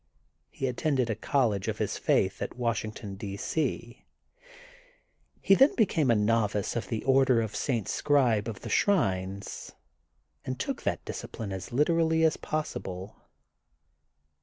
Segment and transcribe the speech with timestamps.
[0.49, 3.37] He attended a college of his faith at Washington, D.
[3.37, 4.03] C.
[5.39, 7.87] He then became a novice of the order of St.
[7.87, 9.73] Scribe of the Shrines
[10.43, 13.15] and took that discipline as literally as possible.